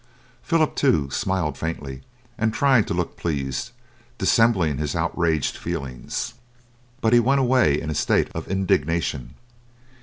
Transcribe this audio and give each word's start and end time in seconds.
Philip, 0.41 0.75
too, 0.75 1.11
smiled 1.11 1.59
faintly, 1.59 2.01
and 2.35 2.51
tried 2.51 2.87
to 2.87 2.93
look 2.95 3.17
pleased, 3.17 3.69
dissembling 4.17 4.79
his 4.79 4.95
outraged 4.95 5.55
feelings, 5.55 6.33
but 7.01 7.13
he 7.13 7.19
went 7.19 7.39
away 7.39 7.79
in 7.79 7.91
a 7.91 7.93
state 7.93 8.29
of 8.33 8.47
indignation. 8.47 9.35